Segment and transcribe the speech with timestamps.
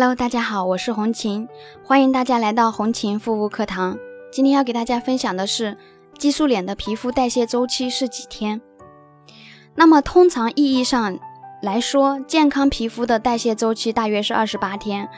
[0.00, 1.48] Hello，大家好，我是红琴，
[1.82, 3.98] 欢迎大家来到红琴护肤课堂。
[4.30, 5.76] 今天要给大家分享的是
[6.16, 8.60] 激素脸的皮肤代谢周期是几天？
[9.74, 11.18] 那么通常意义上
[11.60, 15.08] 来说，健康皮肤的代谢周期大约是二十八天。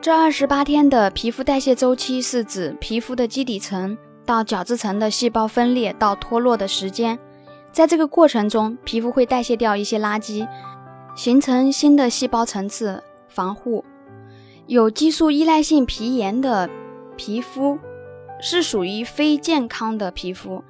[0.00, 7.18] 这二十八天的皮肤代谢周期是指皮肤的基底层到角质层的细胞分裂到脱落的时间。
[7.70, 10.48] 在这个过程中，皮肤会代谢掉一些垃圾，
[11.14, 13.04] 形成新的细胞层次。
[13.32, 13.84] 防护
[14.70, 16.70] 有激素依赖性皮炎的
[17.16, 17.76] 皮肤
[18.40, 20.62] 是属于非健康的皮肤，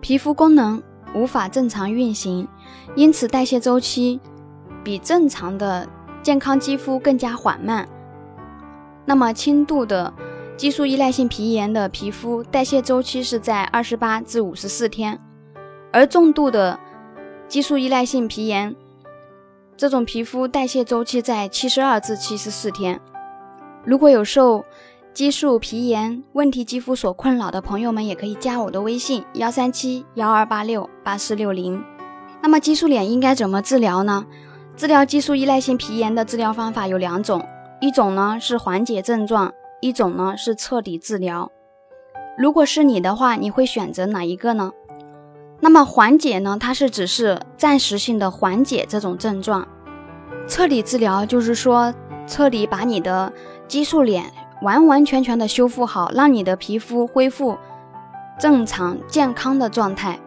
[0.00, 0.80] 皮肤功能
[1.12, 2.46] 无法正常运行，
[2.94, 4.20] 因此代谢周期
[4.84, 5.88] 比正常的
[6.22, 7.88] 健康肌肤更加缓慢。
[9.04, 10.14] 那么轻度的
[10.56, 15.18] 激素依赖性皮炎的皮肤代谢周期是在二十八至五十四天，
[15.92, 16.78] 而重度的
[17.48, 18.76] 激素依赖性皮炎。
[19.76, 23.00] 这种皮肤代谢周期在七十二至七十四天。
[23.86, 24.64] 如果有受
[25.14, 31.80] 激素皮炎问题肌肤所困扰的朋友们，也可以加我的微信幺三七幺二八六八四六零。
[32.42, 34.26] 那么激素脸应该怎么治疗呢？
[34.74, 37.46] 治疗激素依赖性皮炎的治疗方法有两种，
[37.80, 41.52] 一种呢是缓解症状，一种呢是彻底治疗。
[42.36, 44.72] 如果是你的话，你会选择哪一个呢？
[45.60, 46.58] 那么缓解呢？
[46.60, 49.66] 它是只是暂时性的缓解这种症状，
[50.48, 51.94] 彻底治疗就是说
[52.26, 53.32] 彻底把你的
[53.68, 57.56] 激素脸完完全全的修复好，让你的皮肤恢复
[58.38, 60.18] 正常健康的状态。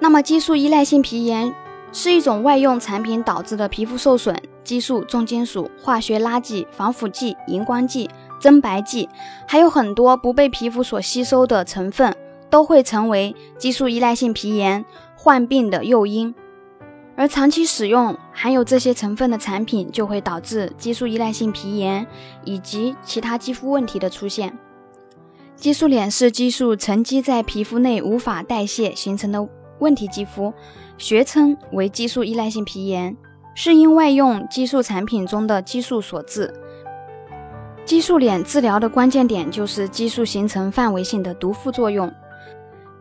[0.00, 1.54] 那么激素依赖性皮炎
[1.92, 9.08] 是一种外用产品导致的皮肤受损，激素、重金属、化学垃圾、防腐剂、荧光剂、增白剂，
[9.46, 12.14] 还有很多不被皮肤所吸收的成分。
[12.50, 14.84] 都会成为激素依赖性皮炎
[15.16, 16.32] 患病的诱因，
[17.16, 22.06] 而长期使用含有这些成分的产品，就会导致激素依赖性皮炎
[22.44, 24.56] 以及其他肌肤问题的出现。
[25.56, 29.48] 激素脸是激素沉积在皮肤内无法代谢形成的
[29.78, 30.52] 问题肌肤，
[30.98, 33.16] 学称为激素依赖性皮炎，
[33.54, 36.52] 是因外用激素产品中的激素所致。
[37.84, 42.12] 激素脸治疗的关键点就是激素形成范围性的毒副作用。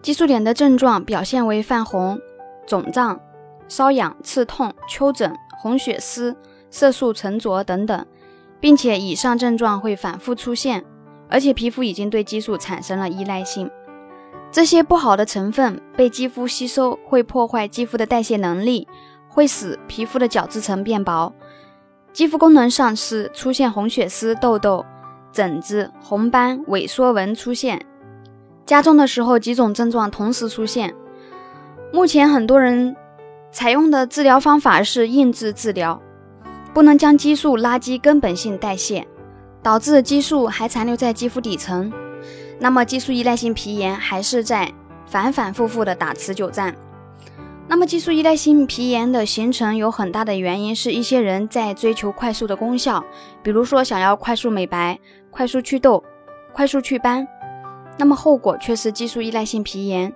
[0.02, 2.20] 激素脸的症状表现为泛红、
[2.68, 3.20] 肿胀、
[3.68, 6.36] 瘙痒、刺痛、丘疹、红血丝、
[6.70, 8.06] 色素沉着等等，
[8.60, 10.84] 并且以上症状会反复出现，
[11.30, 13.70] 而且皮肤已经对激素产生了依赖性。
[14.52, 18.88] 这些不好的成分被肌肤吸收，会破坏肌肤的代谢能力，
[19.28, 21.34] 会使皮肤的角质层变薄，
[22.12, 24.86] 肌肤功能丧失，出现红血丝、痘痘、
[25.32, 27.84] 疹子、红斑、萎缩纹出现。
[28.66, 30.94] 加重的时候，几种症状同时出现。
[31.92, 32.96] 目前很多人
[33.54, 36.02] 采用的治疗方法是硬质治疗，
[36.74, 39.08] 不能将激素垃圾根本性代谢，
[39.62, 41.94] 导致激素还残留在肌肤底层。
[42.60, 44.74] 那么激素依赖性皮炎还是在
[45.06, 46.76] 反反复复的打持久战。
[47.68, 53.04] 那么激素依赖性皮炎的形成有很大的原因是一些人在追求快速的功效，
[53.44, 55.00] 比如说想要快速美白、
[55.30, 56.04] 快速祛痘、
[56.52, 57.28] 快速祛斑。
[57.98, 60.12] 那么后果却是激素依赖性皮炎，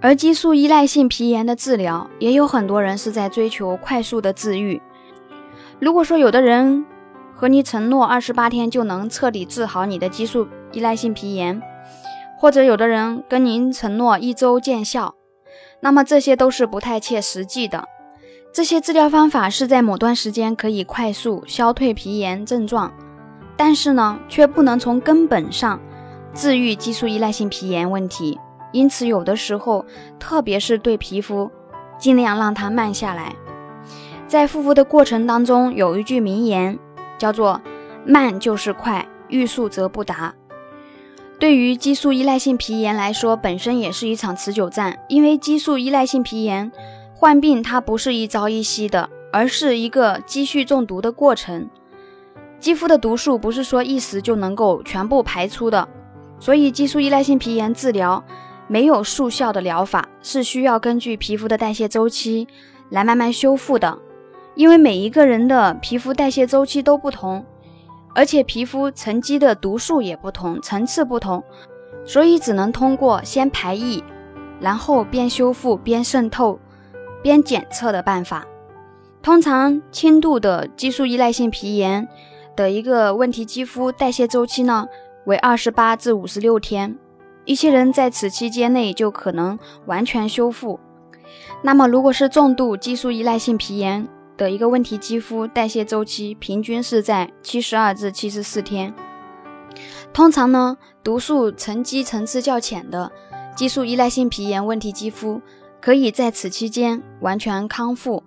[0.00, 4.80] 而激素依赖性皮炎的治疗也有很多人是在追求快速的治愈。
[5.80, 6.86] 如果说有的人
[7.34, 11.60] 和你承诺二十八天就能彻底治好你的激素依赖性皮炎，
[12.38, 15.14] 或者有的人跟您承诺一周见效，
[15.80, 17.84] 那么这些都是不太切实际的。
[18.52, 22.92] 这些治疗方法是在某段时间可以快速消退皮炎症状，
[23.56, 25.80] 但是呢，却不能从根本上。
[26.34, 28.38] 治愈激素依赖性皮炎问题，
[28.72, 29.84] 因此有的时候，
[30.18, 31.50] 特别是对皮肤，
[31.98, 33.34] 尽量让它慢下来。
[34.26, 36.78] 在护肤的过程当中，有一句名言
[37.16, 37.60] 叫做
[38.04, 40.34] “慢就是快，欲速则不达”。
[41.40, 46.70] 对于激素依赖性皮炎来说，本身也是一场持久战，因为激素依赖性皮炎
[47.14, 51.70] 患病它不是一朝一夕的，而是一个积蓄中毒的过程。
[52.58, 55.88] 肌肤的毒素不是说一时就能够全部排出的。
[56.40, 58.22] 所以，激素依赖性皮炎治疗
[58.68, 62.46] 没有速效的疗法，是需要根据皮肤的代谢周期
[62.90, 63.98] 来慢慢修复的。
[64.54, 67.44] 因为每一个人的皮肤代谢周期都不同，
[68.14, 71.42] 而且皮肤沉积的毒素也不同，层次不同，
[72.04, 74.02] 所以只能通过先排异，
[74.60, 76.58] 然后边修复边渗透
[77.22, 78.44] 边检测的办法。
[79.22, 82.08] 通常，轻度的激素依赖性皮炎
[82.56, 84.86] 的一个问题肌肤代谢周期呢？
[85.26, 86.96] 为二十八至五十六天，
[87.48, 90.78] 一些人在此期间内就可能完全修复。
[91.62, 94.06] 那么，如果是重度激素依赖性皮炎，
[94.36, 98.92] 的一个问题肌肤代谢周期平均是在七十二至七十四天。
[100.12, 103.10] 通常呢，毒素沉积层次较浅的
[103.56, 105.40] 激素依赖性皮炎问题肌肤，
[105.80, 108.22] 可以在此期间完全康复。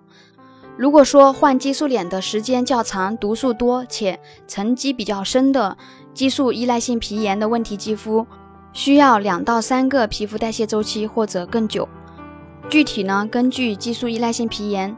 [0.76, 5.76] 如果说患激素脸的时间较长、毒素多且沉积比较深的
[6.12, 8.26] 激素依赖性皮炎的问题肌肤，
[8.72, 11.88] 需要两到三个皮肤代谢周期或者更久。
[12.68, 14.96] 具体呢，根据激素依赖性皮炎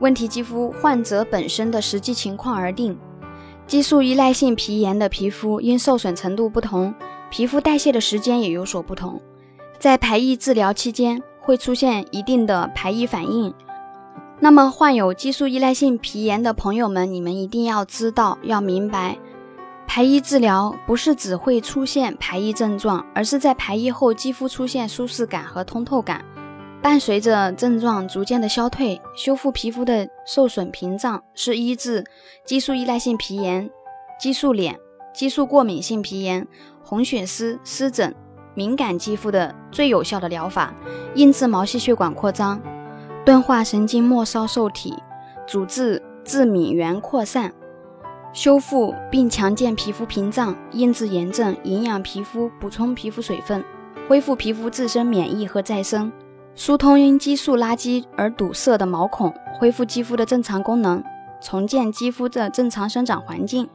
[0.00, 2.96] 问题肌肤患者本身的实际情况而定。
[3.66, 6.94] 激素依赖性皮炎的皮肤因受损程度不同，
[7.30, 9.20] 皮肤代谢的时间也有所不同。
[9.78, 13.52] 在排异治疗期间会出现一定的排异反应。
[14.38, 19.18] 那么，患有激素依赖性皮炎的朋友们，你们一定要知道，要明白，
[19.96, 26.22] 排异治疗不是只会出现排异症状，而是在排异后肌肤出现舒适感和通透感。
[26.82, 32.04] 伴随着症状逐渐的消退，修复皮肤的受损屏障是医治
[32.44, 33.70] 激素依赖性皮炎、
[34.20, 34.78] 激素脸、
[35.14, 36.46] 激素过敏性皮炎、
[36.84, 38.14] 红血丝、湿疹、
[38.54, 40.74] 敏感肌肤的最有效的疗法。
[41.14, 42.60] 抑制毛细血管扩张，
[43.24, 44.92] 钝化神经末梢受体，
[45.46, 47.50] 阻滞致敏原扩散，
[48.36, 53.64] 修复并强健皮肤屏障，抑制炎症，营养皮肤，补充皮肤水分，
[54.06, 56.12] 恢复皮肤自身免疫和再生。
[56.54, 61.02] 疏通因激素垃圾而堵塞的毛孔，恢复肌肤的正常功能，
[61.40, 63.66] 重建肌肤的正常生长环境，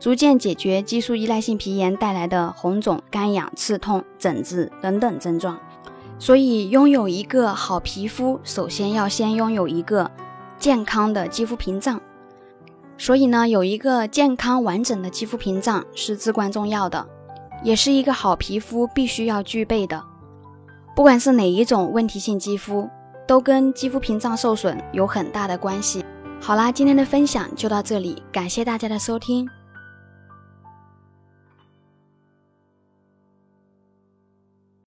[0.00, 5.56] 逐渐解决激素依赖性皮炎带来的红肿、干痒、刺痛、疹子等等症状。
[6.18, 10.10] 所以，拥有一个好皮肤，首先要先拥有一个
[10.58, 12.00] 健康的肌肤屏障。
[12.96, 17.06] 所以呢，有一个健康完整的肌肤屏障是至关重要的，
[17.62, 20.02] 也是一个好皮肤必须要具备的。
[20.94, 22.88] 不管是哪一种问题性肌肤，
[23.26, 26.04] 都跟肌肤屏障受损有很大的关系。
[26.40, 29.48] 好啦，今天的分享就到这里，感谢大家的收听。